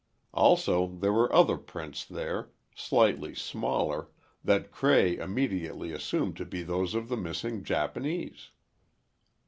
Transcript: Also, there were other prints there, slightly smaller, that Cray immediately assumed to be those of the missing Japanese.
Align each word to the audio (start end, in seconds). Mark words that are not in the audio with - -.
Also, 0.33 0.87
there 0.87 1.13
were 1.13 1.31
other 1.31 1.57
prints 1.57 2.03
there, 2.03 2.49
slightly 2.73 3.35
smaller, 3.35 4.07
that 4.43 4.71
Cray 4.71 5.15
immediately 5.17 5.91
assumed 5.91 6.35
to 6.37 6.45
be 6.47 6.63
those 6.63 6.95
of 6.95 7.07
the 7.07 7.17
missing 7.17 7.63
Japanese. 7.63 8.49